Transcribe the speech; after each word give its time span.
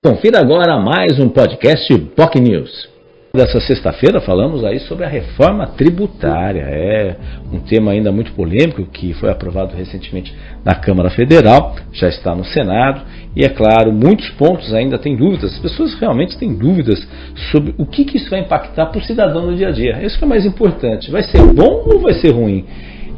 Confira 0.00 0.38
agora 0.38 0.78
mais 0.78 1.18
um 1.18 1.28
podcast 1.28 1.92
POC 2.14 2.40
News. 2.40 2.88
Dessa 3.34 3.60
sexta-feira 3.60 4.20
falamos 4.20 4.64
aí 4.64 4.78
sobre 4.78 5.04
a 5.04 5.08
reforma 5.08 5.66
tributária. 5.66 6.60
É 6.60 7.16
um 7.52 7.58
tema 7.58 7.90
ainda 7.90 8.12
muito 8.12 8.30
polêmico 8.30 8.84
que 8.84 9.12
foi 9.14 9.28
aprovado 9.28 9.74
recentemente 9.76 10.32
na 10.64 10.76
Câmara 10.76 11.10
Federal, 11.10 11.74
já 11.92 12.06
está 12.06 12.32
no 12.32 12.44
Senado 12.44 13.02
e 13.34 13.44
é 13.44 13.48
claro, 13.48 13.92
muitos 13.92 14.30
pontos 14.30 14.72
ainda 14.72 15.00
têm 15.00 15.16
dúvidas. 15.16 15.54
As 15.54 15.58
pessoas 15.58 15.94
realmente 15.94 16.38
têm 16.38 16.54
dúvidas 16.54 17.04
sobre 17.50 17.74
o 17.76 17.84
que, 17.84 18.04
que 18.04 18.18
isso 18.18 18.30
vai 18.30 18.38
impactar 18.38 18.86
para 18.86 19.00
o 19.00 19.04
cidadão 19.04 19.46
no 19.46 19.56
dia 19.56 19.66
a 19.66 19.72
dia. 19.72 20.00
Isso 20.04 20.16
que 20.16 20.24
é 20.24 20.28
mais 20.28 20.46
importante. 20.46 21.10
Vai 21.10 21.24
ser 21.24 21.42
bom 21.42 21.82
ou 21.86 21.98
vai 21.98 22.14
ser 22.14 22.30
ruim? 22.30 22.64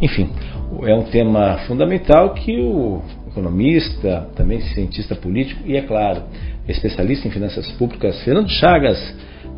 Enfim, 0.01 0.31
é 0.85 0.95
um 0.95 1.03
tema 1.03 1.59
fundamental 1.67 2.33
que 2.33 2.59
o 2.59 3.03
economista, 3.31 4.29
também 4.35 4.61
cientista 4.61 5.15
político 5.15 5.63
e, 5.65 5.77
é 5.77 5.83
claro, 5.83 6.25
especialista 6.69 7.27
em 7.27 7.31
finanças 7.31 7.71
públicas, 7.73 8.23
Fernando 8.23 8.51
Chagas, 8.51 8.99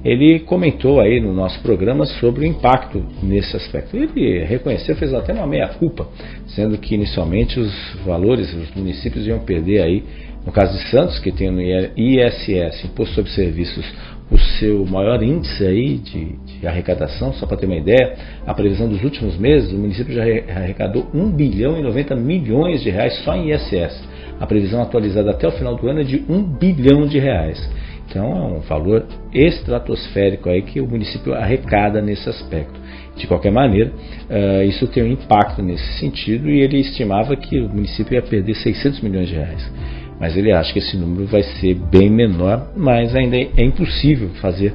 ele 0.04 0.40
comentou 0.40 1.00
aí 1.00 1.20
no 1.20 1.32
nosso 1.32 1.60
programa 1.60 2.04
sobre 2.06 2.40
o 2.40 2.44
impacto 2.44 3.04
nesse 3.22 3.56
aspecto. 3.56 3.96
Ele 3.96 4.44
reconheceu, 4.44 4.96
fez 4.96 5.14
até 5.14 5.32
uma 5.32 5.46
meia-culpa, 5.46 6.08
sendo 6.48 6.76
que 6.78 6.94
inicialmente 6.94 7.60
os 7.60 7.72
valores, 8.04 8.52
os 8.52 8.74
municípios 8.74 9.26
iam 9.26 9.38
perder 9.40 9.82
aí, 9.82 10.02
no 10.44 10.50
caso 10.50 10.76
de 10.76 10.90
Santos, 10.90 11.20
que 11.20 11.30
tem 11.30 11.50
no 11.50 11.62
ISS, 11.62 12.84
Imposto 12.84 13.14
sobre 13.14 13.30
Serviços, 13.30 13.84
o 14.28 14.38
seu 14.58 14.84
maior 14.86 15.22
índice 15.22 15.64
aí 15.64 15.98
de, 15.98 16.36
de 16.36 16.66
arrecadação, 16.66 17.32
só 17.34 17.46
para 17.46 17.58
ter 17.58 17.66
uma 17.66 17.76
ideia, 17.76 18.16
a 18.46 18.54
previsão 18.54 18.88
dos 18.88 19.04
últimos 19.04 19.36
meses, 19.36 19.70
o 19.72 19.76
município 19.76 20.12
já 20.12 20.22
arrecadou 20.22 21.06
1 21.14 21.30
bilhão 21.30 21.78
e 21.78 21.82
90 21.82 22.16
milhões 22.16 22.82
de 22.82 22.90
reais 22.90 23.14
só 23.24 23.36
em 23.36 23.52
ISS. 23.52 24.02
A 24.40 24.46
previsão 24.46 24.82
atualizada 24.82 25.30
até 25.30 25.46
o 25.46 25.52
final 25.52 25.76
do 25.76 25.88
ano 25.88 26.00
é 26.00 26.04
de 26.04 26.24
1 26.28 26.42
bilhão 26.42 27.06
de 27.06 27.18
reais. 27.18 27.70
Então 28.12 28.30
é 28.30 28.58
um 28.58 28.60
valor 28.60 29.06
estratosférico 29.32 30.50
aí 30.50 30.60
que 30.60 30.82
o 30.82 30.86
município 30.86 31.32
arrecada 31.32 32.02
nesse 32.02 32.28
aspecto. 32.28 32.78
De 33.16 33.26
qualquer 33.26 33.50
maneira, 33.50 33.90
uh, 33.90 34.62
isso 34.64 34.86
tem 34.86 35.02
um 35.02 35.06
impacto 35.06 35.62
nesse 35.62 35.98
sentido 35.98 36.50
e 36.50 36.60
ele 36.60 36.78
estimava 36.78 37.34
que 37.36 37.58
o 37.58 37.68
município 37.70 38.14
ia 38.14 38.22
perder 38.22 38.54
600 38.54 39.00
milhões 39.00 39.28
de 39.28 39.34
reais 39.34 39.72
mas 40.20 40.36
ele 40.36 40.52
acha 40.52 40.72
que 40.72 40.78
esse 40.78 40.96
número 40.96 41.26
vai 41.26 41.42
ser 41.42 41.74
bem 41.74 42.08
menor, 42.08 42.70
mas 42.76 43.12
ainda 43.12 43.36
é 43.36 43.64
impossível 43.64 44.28
fazer 44.40 44.72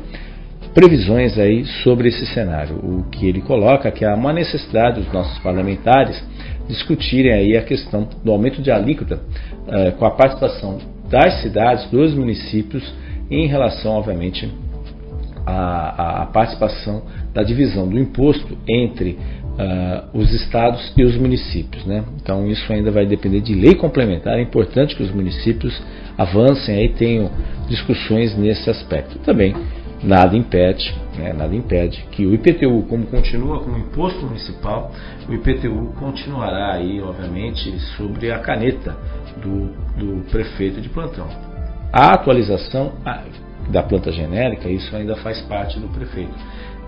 previsões 0.73 1.39
aí 1.39 1.63
sobre 1.83 2.09
esse 2.09 2.25
cenário. 2.25 2.75
O 2.75 3.05
que 3.09 3.25
ele 3.25 3.39
coloca 3.39 3.87
é 3.87 3.91
que 3.91 4.03
há 4.03 4.13
uma 4.13 4.33
necessidade 4.33 4.99
dos 4.99 5.13
nossos 5.13 5.39
parlamentares 5.39 6.21
discutirem 6.67 7.31
aí 7.31 7.55
a 7.55 7.61
questão 7.61 8.09
do 8.21 8.29
aumento 8.29 8.61
de 8.61 8.69
alíquota 8.69 9.21
eh, 9.69 9.91
com 9.91 10.05
a 10.05 10.11
participação 10.11 10.79
das 11.09 11.41
cidades, 11.41 11.89
dos 11.89 12.13
municípios, 12.13 12.83
em 13.29 13.47
relação, 13.47 13.93
obviamente, 13.93 14.51
à, 15.45 16.23
à 16.23 16.25
participação 16.27 17.03
da 17.33 17.43
divisão 17.43 17.87
do 17.87 17.99
imposto 17.99 18.57
entre 18.67 19.17
uh, 19.57 20.17
os 20.17 20.33
estados 20.33 20.93
e 20.97 21.03
os 21.03 21.15
municípios. 21.15 21.85
Né? 21.85 22.03
Então 22.21 22.47
isso 22.47 22.71
ainda 22.71 22.91
vai 22.91 23.05
depender 23.05 23.41
de 23.41 23.53
lei 23.55 23.75
complementar. 23.75 24.37
É 24.37 24.41
importante 24.41 24.95
que 24.95 25.03
os 25.03 25.11
municípios 25.11 25.81
avancem 26.17 26.75
aí, 26.75 26.89
tenham 26.89 27.29
discussões 27.67 28.35
nesse 28.37 28.69
aspecto. 28.69 29.19
Também 29.19 29.55
nada 30.03 30.37
impede, 30.37 30.93
né, 31.17 31.33
nada 31.33 31.55
impede 31.55 32.05
que 32.11 32.25
o 32.25 32.33
IPTU, 32.33 32.83
como 32.87 33.07
continua 33.07 33.59
como 33.59 33.77
imposto 33.77 34.25
municipal, 34.25 34.91
o 35.27 35.33
IPTU 35.33 35.93
continuará 35.99 36.73
aí, 36.73 37.01
obviamente, 37.01 37.79
sobre 37.95 38.31
a 38.31 38.39
caneta 38.39 38.95
do, 39.41 39.71
do 39.97 40.23
prefeito 40.29 40.79
de 40.79 40.89
plantão. 40.89 41.27
A 41.91 42.13
atualização 42.13 42.93
da 43.69 43.83
planta 43.83 44.11
genérica, 44.11 44.69
isso 44.69 44.95
ainda 44.95 45.15
faz 45.17 45.41
parte 45.41 45.79
do 45.79 45.87
prefeito. 45.87 46.33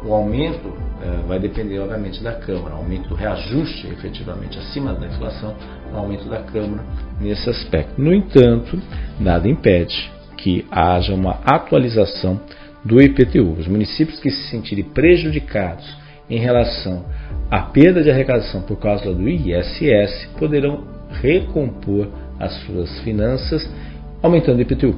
O 0.03 0.13
aumento 0.13 0.73
eh, 1.01 1.23
vai 1.27 1.39
depender, 1.39 1.79
obviamente, 1.79 2.23
da 2.23 2.31
Câmara, 2.31 2.75
o 2.75 2.77
aumento 2.77 3.09
do 3.09 3.15
reajuste 3.15 3.87
efetivamente 3.87 4.57
acima 4.57 4.93
da 4.93 5.07
inflação, 5.07 5.53
o 5.91 5.97
aumento 5.97 6.23
da 6.29 6.41
Câmara 6.41 6.83
nesse 7.19 7.49
aspecto. 7.49 8.01
No 8.01 8.13
entanto, 8.13 8.81
nada 9.19 9.47
impede 9.47 10.09
que 10.37 10.65
haja 10.71 11.13
uma 11.13 11.39
atualização 11.43 12.39
do 12.83 13.01
IPTU. 13.01 13.55
Os 13.59 13.67
municípios 13.67 14.19
que 14.19 14.29
se 14.29 14.49
sentirem 14.49 14.85
prejudicados 14.85 15.85
em 16.29 16.39
relação 16.39 17.03
à 17.51 17.59
perda 17.59 18.01
de 18.01 18.09
arrecadação 18.09 18.61
por 18.61 18.77
causa 18.77 19.13
do 19.13 19.27
ISS 19.27 20.29
poderão 20.37 20.87
recompor 21.21 22.07
as 22.39 22.53
suas 22.61 22.99
finanças 22.99 23.69
aumentando 24.21 24.59
o 24.59 24.61
IPTU. 24.61 24.95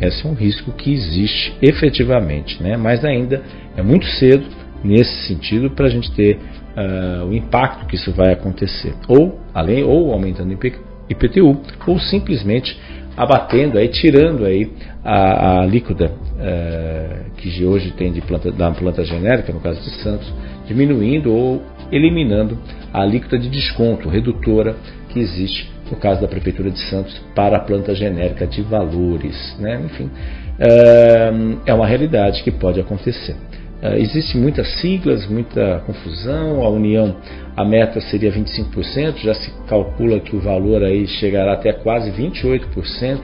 Esse 0.00 0.26
é 0.26 0.30
um 0.30 0.34
risco 0.34 0.70
que 0.72 0.92
existe 0.92 1.56
efetivamente, 1.60 2.62
né? 2.62 2.76
mas 2.76 3.04
ainda 3.04 3.42
é 3.76 3.82
muito 3.82 4.06
cedo 4.06 4.44
nesse 4.84 5.26
sentido 5.26 5.70
para 5.70 5.86
a 5.86 5.88
gente 5.88 6.10
ter 6.12 6.36
uh, 6.36 7.26
o 7.26 7.34
impacto 7.34 7.86
que 7.86 7.96
isso 7.96 8.12
vai 8.12 8.32
acontecer. 8.32 8.94
Ou, 9.08 9.40
além, 9.52 9.82
ou 9.82 10.12
aumentando 10.12 10.50
o 10.50 10.66
IPTU, 11.10 11.60
ou 11.86 11.98
simplesmente 11.98 12.78
abatendo, 13.16 13.78
aí, 13.78 13.88
tirando 13.88 14.44
aí 14.44 14.70
a, 15.04 15.16
a 15.16 15.62
alíquota 15.62 16.06
uh, 16.06 17.30
que 17.36 17.64
hoje 17.64 17.90
tem 17.92 18.12
de 18.12 18.20
planta, 18.20 18.52
da 18.52 18.70
planta 18.70 19.04
genérica, 19.04 19.52
no 19.52 19.58
caso 19.58 19.82
de 19.82 19.90
Santos, 20.02 20.32
diminuindo 20.66 21.32
ou 21.32 21.60
eliminando 21.90 22.56
a 22.92 23.02
alíquota 23.02 23.36
de 23.36 23.48
desconto 23.48 24.08
redutora 24.08 24.76
que 25.08 25.18
existe 25.18 25.68
no 25.90 25.96
caso 25.96 26.20
da 26.20 26.28
Prefeitura 26.28 26.70
de 26.70 26.78
Santos, 26.88 27.20
para 27.34 27.56
a 27.56 27.60
planta 27.60 27.94
genérica 27.94 28.46
de 28.46 28.62
valores. 28.62 29.56
Né? 29.58 29.80
Enfim, 29.84 30.10
eh, 30.58 31.32
é 31.66 31.74
uma 31.74 31.86
realidade 31.86 32.42
que 32.42 32.50
pode 32.50 32.80
acontecer. 32.80 33.36
Eh, 33.82 34.00
Existem 34.00 34.40
muitas 34.40 34.80
siglas, 34.80 35.26
muita 35.28 35.82
confusão. 35.86 36.62
A 36.64 36.68
União, 36.68 37.16
a 37.56 37.64
meta 37.64 38.00
seria 38.00 38.30
25%, 38.32 39.18
já 39.18 39.34
se 39.34 39.50
calcula 39.66 40.20
que 40.20 40.34
o 40.36 40.40
valor 40.40 40.82
aí 40.82 41.06
chegará 41.06 41.54
até 41.54 41.72
quase 41.72 42.10
28% 42.10 43.20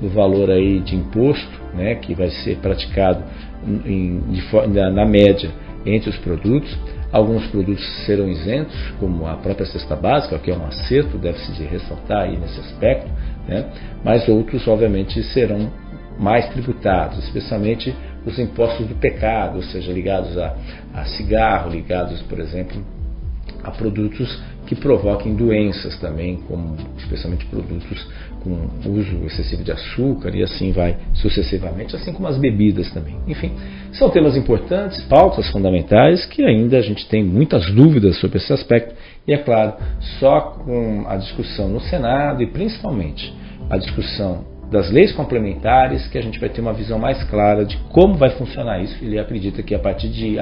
do 0.00 0.08
valor 0.10 0.50
aí 0.50 0.80
de 0.80 0.94
imposto, 0.94 1.60
né, 1.74 1.94
que 1.94 2.14
vai 2.14 2.28
ser 2.28 2.56
praticado 2.56 3.24
em, 3.66 4.20
de, 4.30 4.42
na, 4.68 4.90
na 4.90 5.06
média 5.06 5.50
entre 5.86 6.10
os 6.10 6.18
produtos. 6.18 6.76
Alguns 7.12 7.46
produtos 7.46 7.84
serão 8.04 8.28
isentos, 8.28 8.76
como 8.98 9.26
a 9.26 9.36
própria 9.36 9.64
cesta 9.66 9.94
básica, 9.94 10.38
que 10.38 10.50
é 10.50 10.56
um 10.56 10.66
acerto, 10.66 11.16
deve-se 11.16 11.52
de 11.52 11.64
ressaltar 11.64 12.24
aí 12.24 12.36
nesse 12.36 12.58
aspecto, 12.60 13.08
né? 13.48 13.64
mas 14.04 14.28
outros, 14.28 14.66
obviamente, 14.66 15.22
serão 15.22 15.70
mais 16.18 16.48
tributados, 16.48 17.18
especialmente 17.24 17.94
os 18.24 18.38
impostos 18.38 18.86
do 18.86 18.94
pecado, 18.96 19.56
ou 19.56 19.62
seja, 19.62 19.92
ligados 19.92 20.36
a, 20.36 20.56
a 20.92 21.04
cigarro, 21.04 21.70
ligados, 21.70 22.20
por 22.22 22.40
exemplo, 22.40 22.82
a 23.62 23.70
produtos 23.70 24.42
que 24.66 24.74
provoquem 24.74 25.36
doenças 25.36 25.96
também, 26.00 26.36
como 26.48 26.76
especialmente 26.98 27.46
produtos 27.46 28.06
com 28.82 28.90
uso 28.90 29.24
excessivo 29.24 29.64
de 29.64 29.72
açúcar 29.72 30.34
e 30.34 30.42
assim 30.42 30.70
vai 30.72 30.96
sucessivamente, 31.14 31.96
assim 31.96 32.12
como 32.12 32.28
as 32.28 32.38
bebidas 32.38 32.90
também. 32.92 33.16
Enfim, 33.26 33.52
são 33.92 34.08
temas 34.10 34.36
importantes, 34.36 35.00
pautas 35.02 35.50
fundamentais 35.50 36.24
que 36.26 36.44
ainda 36.44 36.78
a 36.78 36.82
gente 36.82 37.08
tem 37.08 37.24
muitas 37.24 37.70
dúvidas 37.72 38.18
sobre 38.18 38.38
esse 38.38 38.52
aspecto 38.52 38.94
e 39.26 39.32
é 39.32 39.38
claro, 39.38 39.74
só 40.20 40.40
com 40.40 41.04
a 41.08 41.16
discussão 41.16 41.68
no 41.68 41.80
Senado 41.80 42.42
e 42.42 42.46
principalmente 42.46 43.34
a 43.68 43.76
discussão 43.76 44.44
das 44.70 44.90
leis 44.90 45.12
complementares 45.12 46.06
que 46.08 46.18
a 46.18 46.22
gente 46.22 46.38
vai 46.38 46.48
ter 46.48 46.60
uma 46.60 46.72
visão 46.72 46.98
mais 46.98 47.22
clara 47.24 47.64
de 47.64 47.76
como 47.88 48.14
vai 48.14 48.30
funcionar 48.30 48.82
isso. 48.82 48.96
Ele 49.02 49.18
acredita 49.18 49.62
que 49.62 49.74
a 49.74 49.78
partir 49.78 50.08
de 50.08 50.36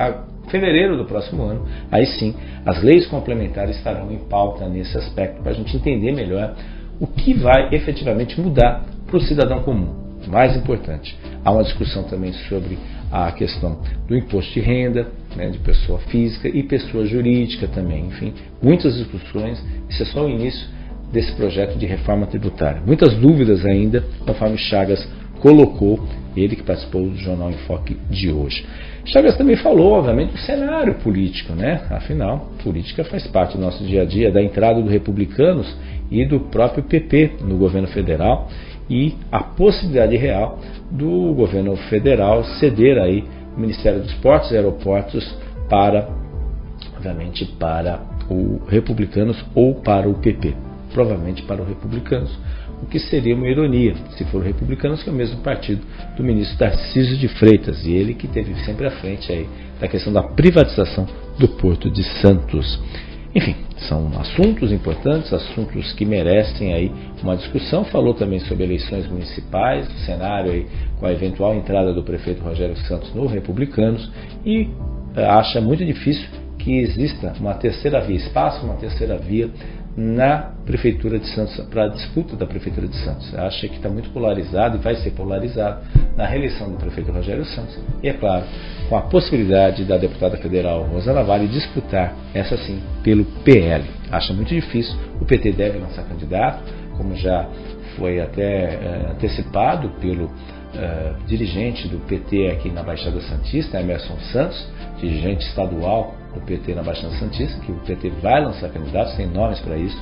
fevereiro 0.49 0.97
do 0.97 1.05
próximo 1.05 1.43
ano, 1.43 1.67
aí 1.91 2.07
sim, 2.07 2.35
as 2.65 2.83
leis 2.83 3.07
complementares 3.07 3.77
estarão 3.77 4.11
em 4.11 4.19
pauta 4.19 4.67
nesse 4.67 4.97
aspecto, 4.97 5.43
para 5.43 5.53
a 5.53 5.55
gente 5.55 5.77
entender 5.77 6.13
melhor 6.13 6.55
o 7.01 7.07
que 7.07 7.35
vai 7.35 7.75
efetivamente 7.75 8.41
mudar 8.41 8.85
para 9.07 9.17
o 9.17 9.21
cidadão 9.21 9.63
comum. 9.63 10.05
Mais 10.27 10.57
importante, 10.57 11.17
há 11.45 11.53
uma 11.53 11.63
discussão 11.63 12.05
também 12.05 12.33
sobre 12.49 12.79
a 13.13 13.31
questão 13.33 13.79
do 14.09 14.17
imposto 14.17 14.53
de 14.55 14.61
renda, 14.61 15.09
né, 15.37 15.51
de 15.51 15.59
pessoa 15.59 15.99
física 15.99 16.49
e 16.49 16.63
pessoa 16.63 17.05
jurídica 17.05 17.69
também. 17.69 18.07
Enfim, 18.07 18.33
muitas 18.63 18.97
discussões, 18.97 19.63
isso 19.89 20.03
é 20.03 20.07
só 20.07 20.25
o 20.25 20.31
início 20.31 20.67
desse 21.13 21.33
projeto 21.33 21.79
de 21.79 21.87
reforma 21.87 22.27
tributária. 22.27 22.83
Muitas 22.85 23.15
dúvidas 23.17 23.65
ainda, 23.65 24.03
conforme 24.27 24.57
Chagas 24.57 25.07
colocou, 25.41 26.01
ele 26.37 26.57
que 26.57 26.63
participou 26.63 27.09
do 27.09 27.17
Jornal 27.17 27.51
Enfoque 27.51 27.97
de 28.11 28.31
hoje. 28.31 28.65
Chagas 29.07 29.37
também 29.37 29.57
falou, 29.57 29.93
obviamente, 29.93 30.33
do 30.33 30.39
cenário 30.39 30.95
político, 30.95 31.53
né? 31.53 31.83
Afinal, 31.91 32.51
política 32.63 33.05
faz 33.05 33.27
parte 33.27 33.57
do 33.57 33.63
nosso 33.63 33.85
dia 33.85 34.03
a 34.03 34.05
dia, 34.05 34.31
da 34.31 34.43
entrada 34.43 34.81
dos 34.81 34.91
republicanos 34.91 35.77
e 36.11 36.25
do 36.25 36.41
próprio 36.41 36.85
PP 36.85 37.33
no 37.43 37.57
governo 37.57 37.89
federal 37.89 38.49
e 38.89 39.15
a 39.31 39.43
possibilidade 39.43 40.17
real 40.17 40.59
do 40.91 41.33
governo 41.35 41.77
federal 41.89 42.45
ceder 42.45 42.99
aí 42.99 43.25
o 43.57 43.61
Ministério 43.61 44.01
dos 44.01 44.13
Portos 44.15 44.51
e 44.51 44.57
Aeroportos 44.57 45.37
para, 45.69 46.09
obviamente, 46.97 47.45
para 47.59 48.01
o 48.29 48.61
republicanos 48.69 49.45
ou 49.55 49.77
para 49.77 50.09
o 50.09 50.15
PP 50.15 50.55
provavelmente 50.95 51.43
para 51.43 51.61
os 51.61 51.69
republicanos, 51.69 52.31
o 52.85 52.87
que 52.87 52.99
seria 52.99 53.35
uma 53.35 53.49
ironia, 53.49 53.95
se 54.11 54.25
for 54.27 54.43
Republicanos, 54.43 55.03
que 55.03 55.09
é 55.09 55.13
o 55.13 55.17
mesmo 55.17 55.41
partido 55.41 55.81
do 56.17 56.23
ministro 56.23 56.59
Tarcísio 56.59 57.17
de 57.17 57.29
Freitas, 57.29 57.85
e 57.85 57.93
ele 57.93 58.15
que 58.15 58.29
teve 58.29 58.55
sempre 58.65 58.87
à 58.87 58.91
frente 58.91 59.33
aí 59.33 59.49
da 59.81 59.89
questão 59.89 60.13
da 60.13 60.23
privatização 60.23 61.07
do 61.39 61.49
Porto 61.49 61.91
de 61.91 62.05
Santos. 62.21 62.79
Enfim, 63.35 63.57
são 63.89 64.13
assuntos 64.21 64.71
importantes, 64.71 65.33
assuntos 65.33 65.93
que 65.95 66.05
merecem 66.05 66.73
aí 66.73 66.93
uma 67.21 67.37
discussão. 67.37 67.85
Falou 67.85 68.15
também 68.15 68.39
sobre 68.41 68.65
eleições 68.65 69.09
municipais, 69.09 69.89
o 69.89 69.99
cenário 70.05 70.53
aí 70.53 70.67
com 71.01 71.07
a 71.07 71.13
eventual 71.13 71.55
entrada 71.55 71.93
do 71.93 72.03
prefeito 72.03 72.45
Rogério 72.45 72.77
Santos 72.77 73.13
no 73.13 73.27
Republicanos 73.27 74.09
e 74.45 74.69
eh, 75.17 75.25
acha 75.25 75.61
muito 75.61 75.85
difícil 75.85 76.29
que 76.59 76.79
exista 76.79 77.33
uma 77.41 77.55
terceira 77.55 78.01
via, 78.01 78.17
espaço 78.17 78.65
uma 78.65 78.77
terceira 78.77 79.19
via 79.19 79.51
na 79.97 80.51
Prefeitura 80.65 81.19
de 81.19 81.27
Santos, 81.29 81.57
para 81.67 81.85
a 81.85 81.89
disputa 81.89 82.37
da 82.37 82.47
Prefeitura 82.47 82.87
de 82.89 82.97
Santos. 82.97 83.33
Acha 83.35 83.69
que 83.69 83.77
está 83.77 83.89
muito 83.89 84.11
polarizado 84.11 84.77
e 84.77 84.81
vai 84.81 84.97
ser 84.97 85.13
polarizado 85.13 85.83
na 86.17 86.27
reeleição 86.27 86.71
do 86.71 86.77
prefeito 86.77 87.13
Rogério 87.13 87.45
Santos. 87.45 87.79
E 88.03 88.09
é 88.09 88.13
claro, 88.13 88.45
com 88.89 88.97
a 88.97 89.03
possibilidade 89.03 89.85
da 89.85 89.97
deputada 89.97 90.37
federal 90.37 90.83
Rosana 90.85 91.23
Vale 91.23 91.47
disputar, 91.47 92.15
essa 92.35 92.57
sim, 92.57 92.83
pelo 93.03 93.25
PL. 93.45 93.85
Acha 94.11 94.33
muito 94.33 94.49
difícil, 94.49 94.97
o 95.21 95.25
PT 95.25 95.53
deve 95.53 95.79
lançar 95.79 96.05
candidato, 96.05 96.63
como 96.97 97.15
já 97.17 97.49
foi 97.97 98.21
até 98.21 98.75
é, 98.75 99.07
antecipado 99.13 99.89
pelo 100.01 100.31
é, 100.77 101.13
dirigente 101.27 101.89
do 101.89 101.99
PT 102.07 102.49
aqui 102.51 102.71
na 102.71 102.83
Baixada 102.83 103.21
Santista, 103.23 103.81
Emerson 103.81 104.17
Santos, 104.33 104.69
dirigente 104.99 105.47
estadual 105.47 106.15
do 106.35 106.41
PT 106.41 106.75
na 106.75 106.83
Baixada 106.83 107.15
Santista, 107.15 107.61
que 107.61 107.73
o 107.73 107.77
PT 107.77 108.11
vai 108.23 108.45
lançar 108.45 108.69
candidatos, 108.71 109.15
tem 109.15 109.27
nomes 109.27 109.61
para 109.61 109.77
isso, 109.77 110.01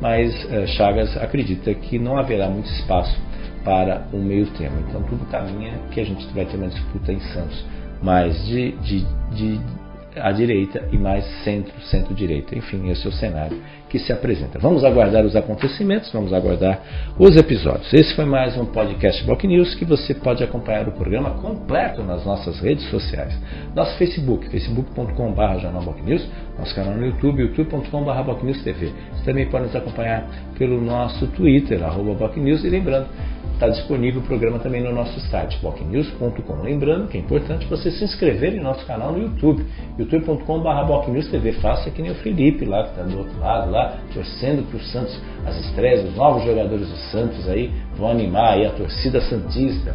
mas 0.00 0.32
uh, 0.44 0.66
Chagas 0.68 1.16
acredita 1.16 1.74
que 1.74 1.98
não 1.98 2.18
haverá 2.18 2.48
muito 2.48 2.66
espaço 2.70 3.16
para 3.64 4.06
um 4.12 4.22
meio 4.22 4.46
termo. 4.52 4.78
Então 4.88 5.02
tudo 5.04 5.24
caminha 5.30 5.78
que 5.90 6.00
a 6.00 6.04
gente 6.04 6.26
vai 6.34 6.44
ter 6.44 6.56
uma 6.56 6.68
disputa 6.68 7.12
em 7.12 7.20
Santos, 7.20 7.64
mais 8.02 8.44
de, 8.46 8.72
de, 8.78 9.06
de 9.32 9.60
à 10.16 10.30
direita 10.32 10.88
e 10.92 10.98
mais 10.98 11.24
centro, 11.42 11.72
centro-direita. 11.82 12.56
Enfim, 12.56 12.90
esse 12.90 13.06
é 13.06 13.08
o 13.08 13.12
cenário 13.12 13.60
que 13.88 13.98
se 13.98 14.12
apresenta. 14.12 14.58
Vamos 14.58 14.84
aguardar 14.84 15.24
os 15.24 15.36
acontecimentos, 15.36 16.10
vamos 16.12 16.32
aguardar 16.32 16.80
os 17.18 17.36
episódios. 17.36 17.92
Esse 17.92 18.14
foi 18.14 18.24
mais 18.24 18.56
um 18.56 18.64
podcast 18.64 19.24
Block 19.24 19.46
News 19.46 19.74
que 19.74 19.84
você 19.84 20.14
pode 20.14 20.42
acompanhar 20.42 20.88
o 20.88 20.92
programa 20.92 21.30
completo 21.42 22.02
nas 22.02 22.24
nossas 22.24 22.58
redes 22.60 22.88
sociais. 22.90 23.38
Nosso 23.74 23.96
Facebook, 23.98 24.48
facebook.com.br 24.48 25.58
jornalblocknews, 25.60 26.26
nosso 26.58 26.74
canal 26.74 26.94
no 26.94 27.06
YouTube, 27.06 27.42
youtube.com.br 27.42 28.62
TV. 28.64 28.92
Você 29.12 29.24
também 29.24 29.46
pode 29.46 29.66
nos 29.66 29.76
acompanhar 29.76 30.26
pelo 30.58 30.80
nosso 30.80 31.26
Twitter, 31.28 31.82
arroba 31.82 32.32
e 32.36 32.70
lembrando 32.70 33.08
Está 33.62 33.74
disponível 33.74 34.20
o 34.20 34.24
programa 34.24 34.58
também 34.58 34.82
no 34.82 34.92
nosso 34.92 35.20
site, 35.20 35.56
bocnews.com. 35.62 36.62
Lembrando 36.64 37.06
que 37.06 37.16
é 37.16 37.20
importante 37.20 37.64
você 37.66 37.92
se 37.92 38.02
inscrever 38.02 38.56
em 38.56 38.60
nosso 38.60 38.84
canal 38.86 39.12
no 39.12 39.22
YouTube, 39.22 39.64
youtube.com.br 39.96 41.30
TV. 41.30 41.52
Faça 41.52 41.88
que 41.88 42.02
nem 42.02 42.10
o 42.10 42.14
Felipe 42.16 42.64
lá, 42.64 42.82
que 42.82 42.90
está 42.90 43.02
do 43.04 43.18
outro 43.18 43.38
lado, 43.38 43.70
lá, 43.70 43.98
torcendo 44.12 44.68
para 44.68 44.76
o 44.76 44.80
Santos, 44.80 45.16
as 45.46 45.56
estreias, 45.60 46.08
os 46.08 46.16
novos 46.16 46.42
jogadores 46.44 46.88
do 46.88 46.96
Santos 47.12 47.48
aí, 47.48 47.70
vão 47.94 48.10
animar 48.10 48.54
aí 48.54 48.66
a 48.66 48.70
torcida 48.70 49.20
Santista. 49.20 49.94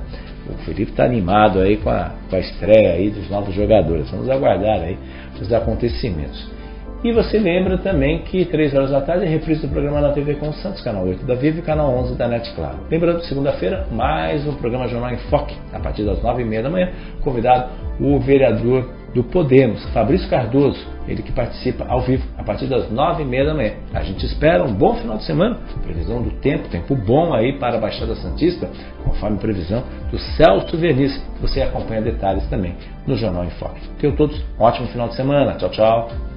O 0.50 0.54
Felipe 0.64 0.92
está 0.92 1.04
animado 1.04 1.60
aí 1.60 1.76
com 1.76 1.90
a, 1.90 2.14
com 2.30 2.38
a 2.38 2.40
estreia 2.40 2.94
aí 2.94 3.10
dos 3.10 3.30
novos 3.30 3.54
jogadores. 3.54 4.10
Vamos 4.10 4.30
aguardar 4.30 4.80
aí 4.80 4.98
os 5.42 5.52
acontecimentos. 5.52 6.57
E 7.04 7.12
você 7.12 7.38
lembra 7.38 7.78
também 7.78 8.24
que 8.24 8.44
3 8.46 8.74
horas 8.74 8.90
da 8.90 9.02
tarde 9.02 9.26
é 9.26 9.28
reprise 9.28 9.62
do 9.62 9.72
programa 9.72 10.02
na 10.02 10.14
TV 10.14 10.34
com 10.34 10.52
Santos, 10.54 10.82
canal 10.82 11.06
8 11.06 11.26
da 11.26 11.36
Vivo 11.36 11.60
e 11.60 11.62
canal 11.62 11.92
11 12.00 12.16
da 12.16 12.28
NET 12.28 12.52
Claro. 12.56 12.80
Lembrando, 12.90 13.22
segunda-feira, 13.22 13.86
mais 13.92 14.48
um 14.48 14.56
programa 14.56 14.88
Jornal 14.88 15.12
em 15.12 15.18
Foque, 15.30 15.56
a 15.72 15.80
partir 15.80 16.04
das 16.04 16.20
9h30 16.20 16.64
da 16.64 16.70
manhã. 16.72 16.90
Convidado 17.22 17.70
o 18.00 18.20
vereador 18.20 18.90
do 19.14 19.24
Podemos, 19.24 19.84
Fabrício 19.94 20.28
Cardoso, 20.28 20.84
ele 21.08 21.22
que 21.22 21.32
participa 21.32 21.86
ao 21.88 22.02
vivo 22.02 22.24
a 22.36 22.44
partir 22.44 22.66
das 22.66 22.92
9h30 22.92 23.46
da 23.46 23.54
manhã. 23.54 23.74
A 23.94 24.02
gente 24.02 24.26
espera 24.26 24.64
um 24.64 24.74
bom 24.74 24.96
final 24.96 25.18
de 25.18 25.24
semana, 25.24 25.60
previsão 25.84 26.22
do 26.22 26.32
tempo, 26.40 26.68
tempo 26.68 26.96
bom 26.96 27.32
aí 27.32 27.60
para 27.60 27.78
a 27.78 27.80
Baixada 27.80 28.16
Santista, 28.16 28.70
conforme 29.04 29.38
previsão 29.38 29.84
do 30.10 30.18
Celso 30.18 30.76
Verniz. 30.76 31.24
Você 31.42 31.62
acompanha 31.62 32.02
detalhes 32.02 32.48
também 32.50 32.76
no 33.06 33.16
Jornal 33.16 33.46
em 33.46 33.52
Foque. 33.52 33.88
Tenham 34.00 34.16
todos 34.16 34.44
um 34.60 34.64
ótimo 34.64 34.88
final 34.88 35.08
de 35.08 35.16
semana. 35.16 35.54
Tchau, 35.54 35.70
tchau. 35.70 36.37